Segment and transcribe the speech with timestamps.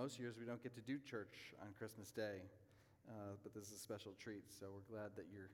[0.00, 2.40] most years, we don't get to do church on Christmas Day,
[3.06, 5.50] uh, but this is a special treat, so we're glad that you're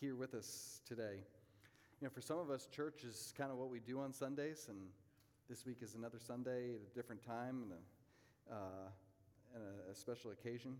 [0.00, 1.20] here with us today.
[2.00, 4.68] You know, for some of us, church is kind of what we do on Sundays,
[4.70, 4.78] and
[5.50, 8.88] this week is another Sunday at a different time and a, uh,
[9.54, 10.76] and a, a special occasion.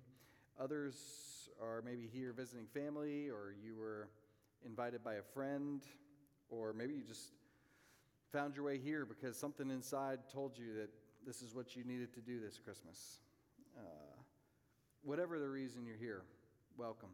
[0.58, 4.08] Others are maybe here visiting family, or you were
[4.64, 5.82] invited by a friend,
[6.48, 7.32] or maybe you just
[8.32, 10.88] found your way here because something inside told you that
[11.26, 13.18] this is what you needed to do this Christmas.
[13.76, 13.82] Uh,
[15.02, 16.22] whatever the reason you're here,
[16.76, 17.10] welcome.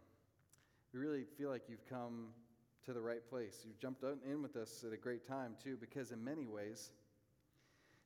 [0.92, 2.28] We really feel like you've come
[2.84, 3.64] to the right place.
[3.66, 6.90] You've jumped in with us at a great time, too, because in many ways,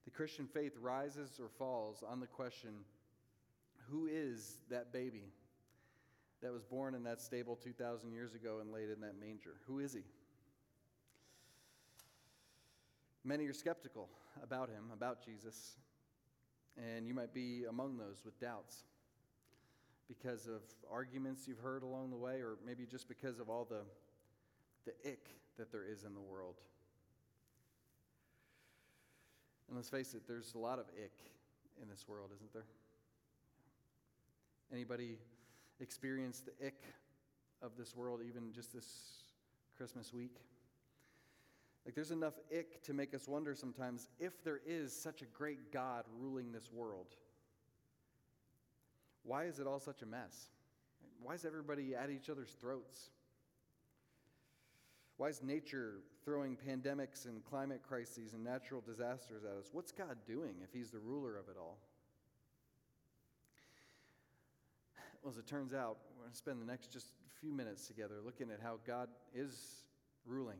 [0.04, 2.70] the Christian faith rises or falls on the question
[3.90, 5.24] who is that baby
[6.42, 9.56] that was born in that stable 2,000 years ago and laid in that manger?
[9.66, 10.02] Who is he?
[13.24, 14.08] Many are skeptical
[14.42, 15.76] about him, about Jesus,
[16.76, 18.84] and you might be among those with doubts
[20.08, 23.82] because of arguments you've heard along the way, or maybe just because of all the,
[24.84, 26.56] the ick that there is in the world.
[29.68, 31.12] And let's face it, there's a lot of ick
[31.80, 32.66] in this world, isn't there?
[34.72, 35.18] Anybody
[35.80, 36.82] experience the ick
[37.62, 38.86] of this world even just this
[39.76, 40.36] Christmas week?
[41.84, 45.72] Like, there's enough ick to make us wonder sometimes if there is such a great
[45.72, 47.16] God ruling this world.
[49.22, 50.50] Why is it all such a mess?
[51.22, 53.10] Why is everybody at each other's throats?
[55.16, 59.68] Why is nature throwing pandemics and climate crises and natural disasters at us?
[59.72, 61.78] What's God doing if He's the ruler of it all?
[65.22, 67.08] Well, as it turns out, we're going to spend the next just
[67.38, 69.84] few minutes together looking at how God is
[70.24, 70.58] ruling.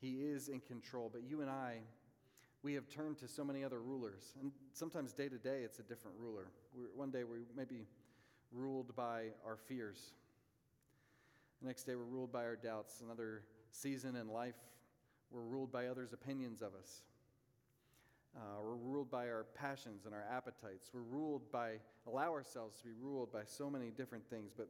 [0.00, 1.10] He is in control.
[1.12, 1.78] But you and I,
[2.62, 4.34] we have turned to so many other rulers.
[4.40, 6.46] And sometimes day to day, it's a different ruler.
[6.74, 7.86] We're, one day, we may be
[8.52, 10.12] ruled by our fears.
[11.60, 13.00] The next day, we're ruled by our doubts.
[13.04, 14.56] Another season in life,
[15.30, 17.02] we're ruled by others' opinions of us.
[18.36, 20.90] Uh, we're ruled by our passions and our appetites.
[20.92, 21.74] We're ruled by,
[22.06, 24.52] allow ourselves to be ruled by so many different things.
[24.56, 24.68] But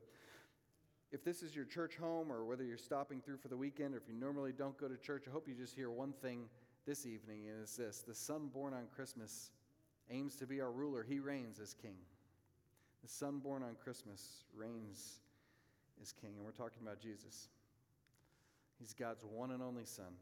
[1.12, 3.98] if this is your church home or whether you're stopping through for the weekend or
[3.98, 6.44] if you normally don't go to church, I hope you just hear one thing
[6.86, 9.50] this evening, and it's this the Son born on Christmas
[10.10, 11.04] aims to be our ruler.
[11.06, 11.96] He reigns as king.
[13.02, 15.20] The Son born on Christmas reigns
[16.02, 16.32] as king.
[16.36, 17.48] And we're talking about Jesus.
[18.78, 20.12] He's God's one and only Son.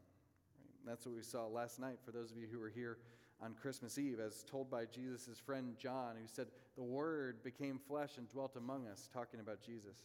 [0.85, 2.97] That's what we saw last night for those of you who were here
[3.41, 8.17] on Christmas Eve, as told by Jesus' friend John, who said, The Word became flesh
[8.17, 9.95] and dwelt among us, talking about Jesus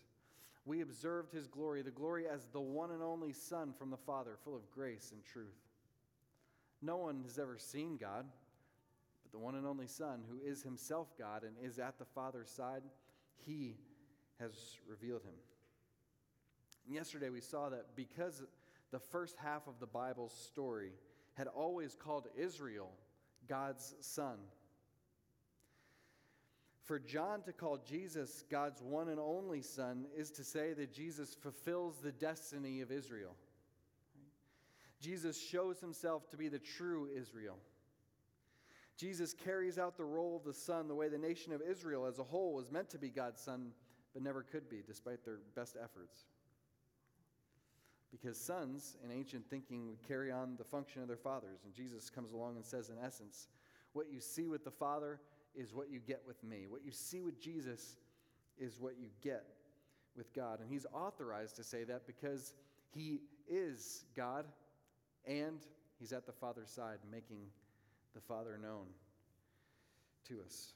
[0.65, 4.37] we observed his glory, the glory as the one and only Son from the Father,
[4.45, 5.61] full of grace and truth.
[6.81, 8.25] No one has ever seen God,
[9.23, 12.51] but the one and only Son, who is himself God and is at the Father's
[12.51, 12.83] side,
[13.47, 13.77] he
[14.41, 14.53] has
[14.89, 15.35] revealed him.
[16.87, 18.43] And yesterday we saw that because
[18.91, 20.93] the first half of the Bible's story
[21.35, 22.91] had always called Israel
[23.49, 24.39] God's son
[26.85, 31.35] for John to call Jesus God's one and only Son is to say that Jesus
[31.35, 33.35] fulfills the destiny of Israel.
[35.01, 37.57] Jesus shows himself to be the true Israel.
[38.97, 42.19] Jesus carries out the role of the Son the way the nation of Israel as
[42.19, 43.73] a whole was meant to be God's Son,
[44.13, 46.27] but never could be, despite their best efforts.
[48.13, 51.61] Because sons, in ancient thinking, would carry on the function of their fathers.
[51.65, 53.49] And Jesus comes along and says, in essence,
[53.93, 55.19] what you see with the Father,
[55.55, 56.67] is what you get with me.
[56.69, 57.97] What you see with Jesus
[58.59, 59.45] is what you get
[60.17, 60.61] with God.
[60.61, 62.55] And he's authorized to say that because
[62.91, 64.47] he is God
[65.27, 65.59] and
[65.99, 67.41] he's at the Father's side making
[68.15, 68.87] the Father known
[70.29, 70.73] to us.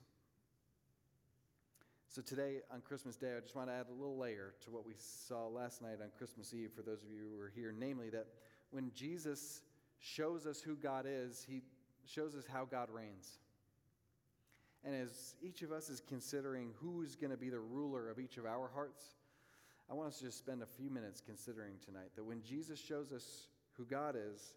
[2.11, 4.87] So, today on Christmas Day, I just want to add a little layer to what
[4.87, 7.73] we saw last night on Christmas Eve for those of you who were here.
[7.79, 8.27] Namely, that
[8.71, 9.61] when Jesus
[10.01, 11.63] shows us who God is, he
[12.07, 13.39] shows us how God reigns.
[14.85, 18.37] And as each of us is considering who's going to be the ruler of each
[18.37, 19.17] of our hearts,
[19.91, 23.13] I want us to just spend a few minutes considering tonight that when Jesus shows
[23.13, 24.55] us who God is,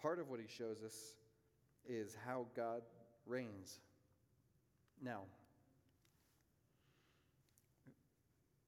[0.00, 1.14] part of what he shows us
[1.88, 2.82] is how God
[3.26, 3.80] reigns.
[5.02, 5.20] Now,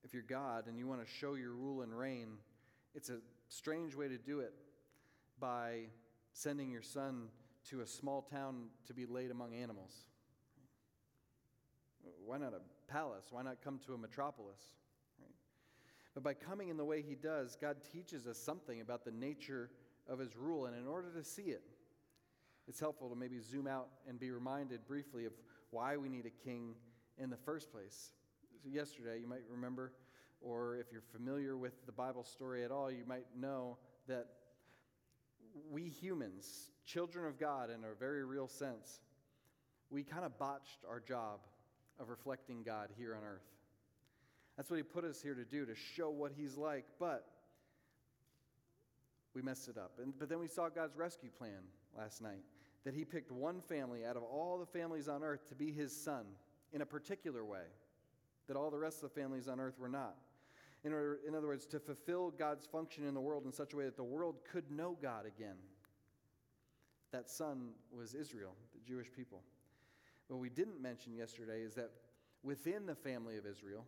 [0.05, 2.29] if you're God and you want to show your rule and reign,
[2.95, 3.19] it's a
[3.49, 4.55] strange way to do it
[5.41, 5.83] by
[6.33, 7.29] sending your son
[7.71, 10.07] to a small town to be laid among animals.
[12.25, 12.61] Why not a
[12.91, 13.27] palace?
[13.31, 14.61] Why not come to a metropolis?
[15.21, 15.31] Right?
[16.15, 19.71] But by coming in the way he does, God teaches us something about the nature
[20.09, 20.67] of his rule.
[20.67, 21.63] And in order to see it,
[22.67, 25.33] it's helpful to maybe zoom out and be reminded briefly of
[25.71, 26.75] why we need a king
[27.19, 28.11] in the first place.
[28.63, 29.93] So yesterday, you might remember,
[30.41, 34.27] or if you're familiar with the Bible story at all, you might know that
[35.71, 39.01] we humans, children of God in a very real sense,
[39.91, 41.41] we kind of botched our job
[41.99, 43.47] of reflecting God here on earth.
[44.57, 47.27] That's what He put us here to do, to show what He's like, but
[49.35, 49.93] we messed it up.
[50.03, 51.63] And, but then we saw God's rescue plan
[51.97, 52.43] last night
[52.85, 55.95] that He picked one family out of all the families on earth to be His
[55.95, 56.25] son
[56.73, 57.67] in a particular way
[58.49, 60.17] that all the rest of the families on earth were not.
[60.85, 63.77] In, order, in other words, to fulfill God's function in the world in such a
[63.77, 65.57] way that the world could know God again.
[67.13, 69.43] That son was Israel, the Jewish people.
[70.29, 71.91] What we didn't mention yesterday is that
[72.43, 73.85] within the family of Israel,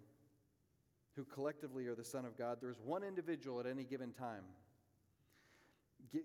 [1.17, 4.45] who collectively are the Son of God, there's one individual at any given time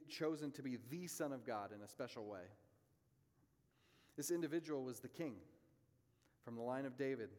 [0.10, 2.42] chosen to be the Son of God in a special way.
[4.18, 5.36] This individual was the king
[6.44, 7.30] from the line of David.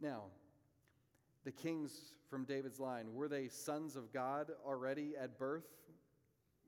[0.00, 0.24] Now,
[1.44, 5.66] the kings from David's line, were they sons of God already at birth?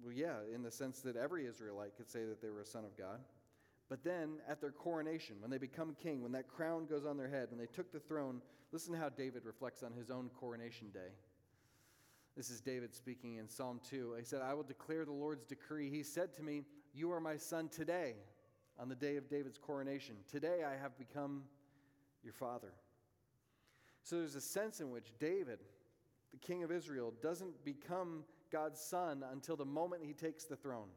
[0.03, 2.85] Well, yeah, in the sense that every Israelite could say that they were a son
[2.85, 3.21] of God.
[3.89, 7.29] But then at their coronation, when they become king, when that crown goes on their
[7.29, 8.41] head, when they took the throne,
[8.73, 11.13] listen to how David reflects on his own coronation day.
[12.37, 14.17] This is David speaking in Psalm 2.
[14.19, 15.89] He said, I will declare the Lord's decree.
[15.89, 16.63] He said to me,
[16.93, 18.15] You are my son today,
[18.79, 20.17] on the day of David's coronation.
[20.31, 21.45] Today I have become
[22.23, 22.73] your father.
[24.03, 25.61] So there's a sense in which David,
[26.31, 30.89] the king of Israel, doesn't become God's son until the moment he takes the throne.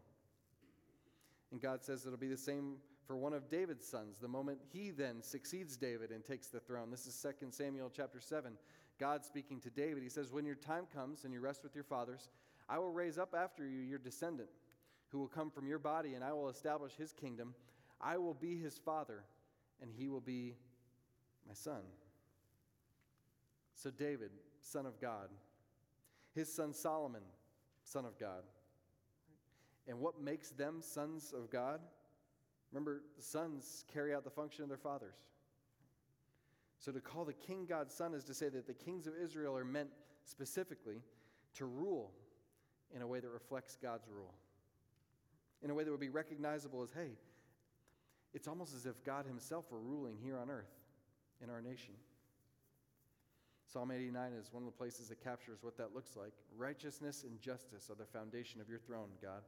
[1.51, 2.75] And God says it'll be the same
[3.09, 6.91] for one of David's sons, the moment he then succeeds David and takes the throne.
[6.91, 8.53] This is 2 Samuel chapter 7.
[8.99, 11.83] God speaking to David, he says, When your time comes and you rest with your
[11.83, 12.29] fathers,
[12.69, 14.49] I will raise up after you your descendant,
[15.07, 17.55] who will come from your body, and I will establish his kingdom.
[17.99, 19.23] I will be his father,
[19.81, 20.53] and he will be
[21.47, 21.81] my son.
[23.73, 24.29] So, David,
[24.61, 25.29] son of God,
[26.35, 27.23] his son Solomon,
[27.85, 28.43] son of God.
[29.87, 31.79] And what makes them sons of God?
[32.71, 35.15] Remember, sons carry out the function of their fathers.
[36.77, 39.57] So to call the king God's son is to say that the kings of Israel
[39.57, 39.89] are meant
[40.23, 41.01] specifically
[41.55, 42.11] to rule
[42.95, 44.33] in a way that reflects God's rule,
[45.61, 47.11] in a way that would be recognizable as hey,
[48.33, 50.71] it's almost as if God Himself were ruling here on earth
[51.43, 51.95] in our nation.
[53.71, 56.33] Psalm 89 is one of the places that captures what that looks like.
[56.57, 59.41] Righteousness and justice are the foundation of your throne, God.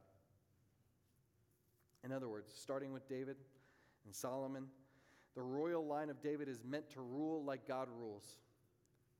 [2.04, 3.36] In other words, starting with David
[4.04, 4.66] and Solomon,
[5.34, 8.36] the royal line of David is meant to rule like God rules,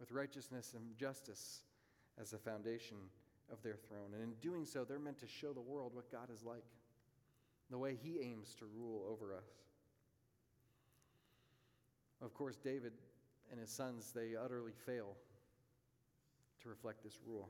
[0.00, 1.62] with righteousness and justice
[2.20, 2.96] as the foundation
[3.52, 4.12] of their throne.
[4.14, 6.64] And in doing so, they're meant to show the world what God is like,
[7.70, 9.46] the way he aims to rule over us.
[12.20, 12.92] Of course, David
[13.50, 15.16] and his sons, they utterly fail
[16.62, 17.48] to reflect this rule.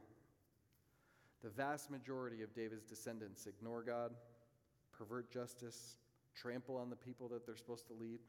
[1.42, 4.12] The vast majority of David's descendants ignore God
[5.02, 5.96] pervert justice,
[6.36, 8.20] trample on the people that they're supposed to lead.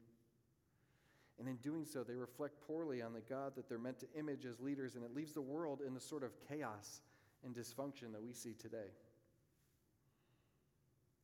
[1.38, 4.44] And in doing so, they reflect poorly on the God that they're meant to image
[4.44, 7.00] as leaders, and it leaves the world in the sort of chaos
[7.44, 8.90] and dysfunction that we see today.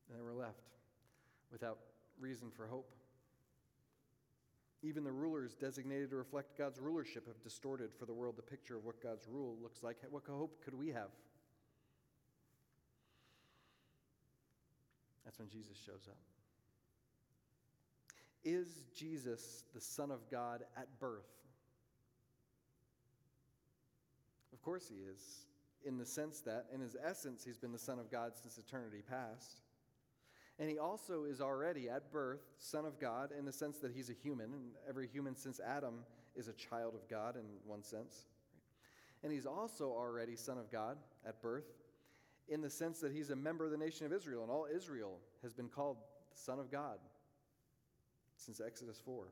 [0.09, 0.69] And then we're left
[1.51, 1.79] without
[2.21, 2.95] reason for hope.
[4.83, 8.77] Even the rulers designated to reflect God's rulership have distorted for the world the picture
[8.77, 9.97] of what God's rule looks like.
[10.11, 11.11] What hope could we have?
[15.31, 16.17] That's when Jesus shows up.
[18.43, 21.31] Is Jesus the Son of God at birth?
[24.53, 25.23] Of course, he is,
[25.87, 29.05] in the sense that, in his essence, he's been the Son of God since eternity
[29.09, 29.61] past.
[30.59, 34.11] And he also is already at birth Son of God in the sense that he's
[34.11, 36.01] a human, and every human since Adam
[36.35, 38.27] is a child of God in one sense.
[39.23, 41.71] And he's also already Son of God at birth
[42.51, 45.19] in the sense that he's a member of the nation of Israel, and all Israel
[45.43, 45.97] has been called
[46.33, 46.99] the Son of God
[48.37, 49.29] since Exodus 4.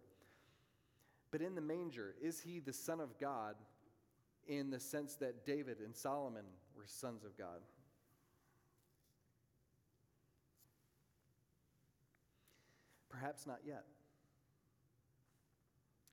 [1.32, 3.56] But in the manger, is he the Son of God
[4.46, 6.44] in the sense that David and Solomon
[6.76, 7.60] were sons of God?
[13.10, 13.84] Perhaps not yet.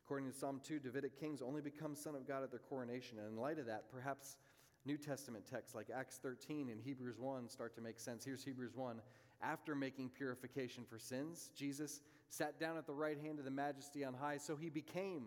[0.05, 3.19] According to Psalm 2, Davidic kings only become son of God at their coronation.
[3.19, 4.37] And in light of that, perhaps
[4.85, 8.23] New Testament texts like Acts 13 and Hebrews 1 start to make sense.
[8.23, 9.01] Here's Hebrews 1.
[9.41, 14.05] After making purification for sins, Jesus sat down at the right hand of the majesty
[14.05, 15.23] on high, so he became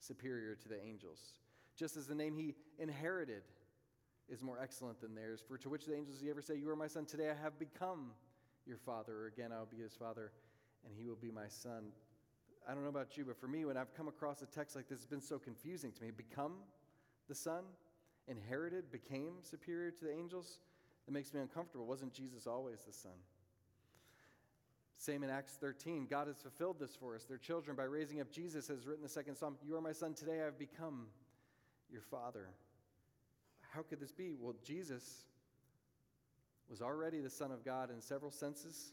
[0.00, 1.34] superior to the angels.
[1.76, 3.42] Just as the name he inherited
[4.28, 5.42] is more excellent than theirs.
[5.46, 7.58] For to which the angels he ever say, You are my son, today I have
[7.58, 8.10] become
[8.66, 10.32] your father, or again, I'll be his father,
[10.84, 11.92] and he will be my son.
[12.68, 14.88] I don't know about you, but for me, when I've come across a text like
[14.88, 16.10] this, it's been so confusing to me.
[16.10, 16.54] Become
[17.28, 17.62] the son,
[18.28, 20.60] inherited, became superior to the angels.
[21.06, 21.86] It makes me uncomfortable.
[21.86, 23.12] Wasn't Jesus always the son?
[24.98, 26.06] Same in Acts 13.
[26.10, 29.08] God has fulfilled this for us, their children, by raising up Jesus, as written the
[29.08, 31.06] second psalm You are my son, today I have become
[31.90, 32.48] your father.
[33.70, 34.34] How could this be?
[34.38, 35.24] Well, Jesus
[36.68, 38.92] was already the Son of God in several senses,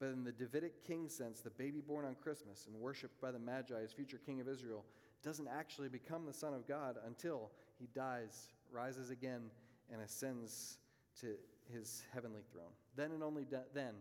[0.00, 3.38] but in the Davidic king sense, the baby born on Christmas and worshiped by the
[3.38, 4.84] Magi as future king of Israel
[5.22, 7.50] doesn't actually become the Son of God until
[7.82, 9.50] he dies, rises again,
[9.92, 10.78] and ascends
[11.20, 11.34] to
[11.72, 12.70] his heavenly throne.
[12.94, 13.94] Then and only then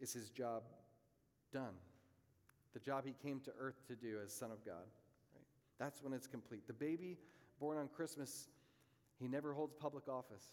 [0.00, 0.64] is his job
[1.52, 1.74] done.
[2.74, 4.88] The job he came to earth to do as Son of God.
[5.34, 5.44] Right?
[5.78, 6.66] That's when it's complete.
[6.66, 7.16] The baby
[7.60, 8.48] born on Christmas,
[9.20, 10.44] he never holds public office.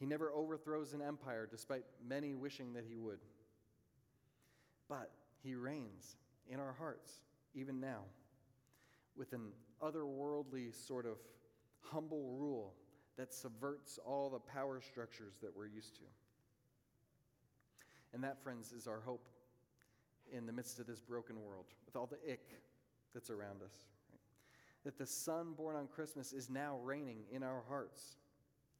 [0.00, 3.18] He never overthrows an empire, despite many wishing that he would.
[4.88, 5.10] But
[5.42, 6.16] he reigns
[6.48, 7.12] in our hearts,
[7.54, 8.00] even now,
[9.14, 9.52] with an
[9.84, 11.18] otherworldly sort of
[11.80, 12.74] humble rule
[13.16, 16.02] that subverts all the power structures that we're used to.
[18.12, 19.28] And that, friends, is our hope
[20.32, 22.62] in the midst of this broken world, with all the ick
[23.12, 23.74] that's around us.
[24.84, 28.16] That the Son born on Christmas is now reigning in our hearts,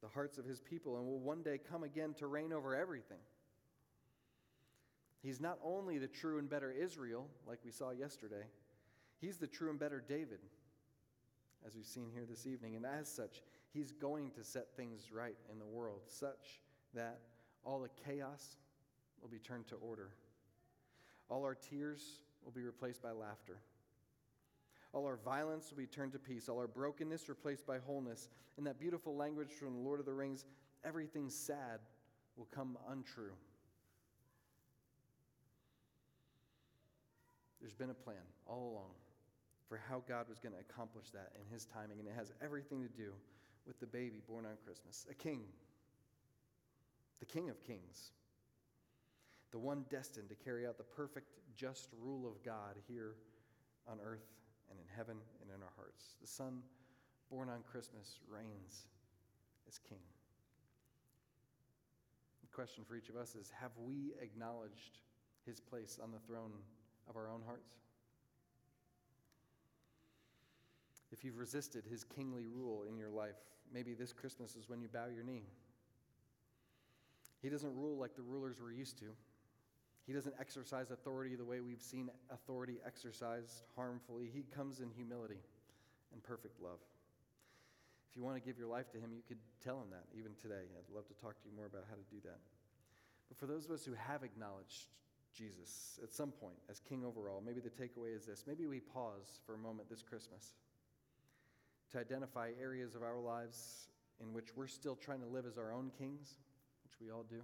[0.01, 3.19] the hearts of His people, and will one day come again to reign over everything.
[5.21, 8.45] He's not only the true and better Israel, like we saw yesterday,
[9.19, 10.39] He's the true and better David,
[11.65, 12.75] as we've seen here this evening.
[12.75, 13.41] And as such,
[13.73, 16.61] He's going to set things right in the world, such
[16.93, 17.19] that
[17.63, 18.55] all the chaos
[19.21, 20.11] will be turned to order.
[21.29, 23.57] All our tears will be replaced by laughter.
[24.93, 26.47] All our violence will be turned to peace.
[26.47, 28.29] All our brokenness replaced by wholeness.
[28.57, 30.45] In that beautiful language from the Lord of the Rings,
[30.85, 31.79] everything sad
[32.37, 33.33] will come untrue.
[37.59, 38.91] There's been a plan all along
[39.67, 42.83] for how God was going to accomplish that in His timing, and it has everything
[42.83, 43.11] to do
[43.65, 45.41] with the baby born on Christmas a king,
[47.19, 48.11] the King of Kings
[49.55, 53.15] the one destined to carry out the perfect, just rule of God here
[53.87, 54.27] on earth
[54.69, 56.15] and in heaven and in our hearts.
[56.19, 56.59] The Son,
[57.31, 58.87] born on Christmas, reigns
[59.65, 60.03] as King.
[62.41, 64.99] The question for each of us is Have we acknowledged
[65.45, 66.51] his place on the throne
[67.09, 67.77] of our own hearts?
[71.15, 73.39] If you've resisted his kingly rule in your life,
[73.73, 75.43] maybe this Christmas is when you bow your knee.
[77.41, 79.05] He doesn't rule like the rulers we're used to.
[80.05, 84.29] He doesn't exercise authority the way we've seen authority exercised harmfully.
[84.33, 85.39] He comes in humility
[86.11, 86.79] and perfect love.
[88.11, 90.33] If you want to give your life to Him, you could tell Him that even
[90.41, 90.67] today.
[90.67, 92.39] I'd love to talk to you more about how to do that.
[93.29, 94.91] But for those of us who have acknowledged
[95.33, 98.43] Jesus at some point as King over all, maybe the takeaway is this.
[98.45, 100.55] Maybe we pause for a moment this Christmas
[101.91, 103.89] to identify areas of our lives
[104.21, 106.35] in which we're still trying to live as our own kings,
[106.83, 107.41] which we all do.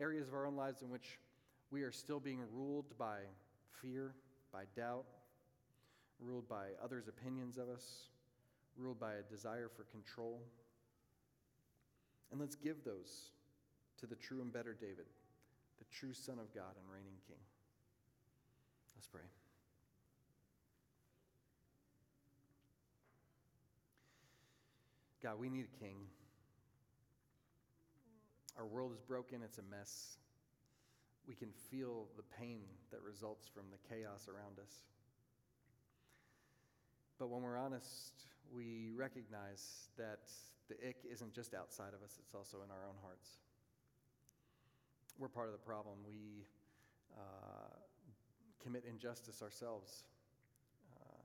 [0.00, 1.18] Areas of our own lives in which
[1.70, 3.18] we are still being ruled by
[3.80, 4.14] fear,
[4.52, 5.06] by doubt,
[6.20, 8.08] ruled by others' opinions of us,
[8.76, 10.42] ruled by a desire for control.
[12.30, 13.30] And let's give those
[14.00, 15.06] to the true and better David,
[15.78, 17.36] the true Son of God and reigning King.
[18.96, 19.22] Let's pray.
[25.26, 25.96] God, we need a king.
[28.56, 30.18] Our world is broken, it's a mess
[31.26, 32.60] we can feel the pain
[32.92, 34.84] that results from the chaos around us.
[37.18, 38.12] But when we're honest,
[38.54, 40.30] we recognize that
[40.68, 43.28] the ick isn't just outside of us, it's also in our own hearts.
[45.18, 45.96] We're part of the problem.
[46.06, 46.46] We
[47.18, 47.74] uh,
[48.62, 50.04] commit injustice ourselves.
[50.94, 51.18] Uh,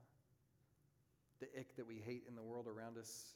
[1.38, 3.34] the ick that we hate in the world around us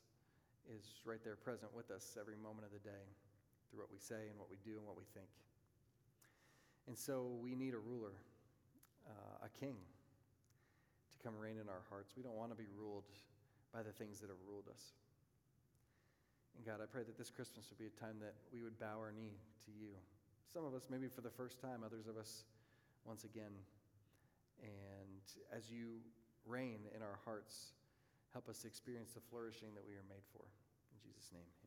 [0.74, 3.04] is right there present with us every moment of the day
[3.70, 5.30] through what we say and what we do and what we think.
[6.86, 8.14] And so we need a ruler,
[9.06, 9.74] uh, a king,
[11.10, 12.14] to come reign in our hearts.
[12.16, 13.10] We don't want to be ruled
[13.74, 14.94] by the things that have ruled us.
[16.56, 18.96] And God, I pray that this Christmas would be a time that we would bow
[18.98, 19.92] our knee to you.
[20.46, 22.46] Some of us, maybe for the first time, others of us,
[23.04, 23.52] once again.
[24.62, 25.20] And
[25.52, 26.00] as you
[26.46, 27.74] reign in our hearts,
[28.36, 30.44] help us experience the flourishing that we are made for.
[30.92, 31.65] In Jesus' name, amen.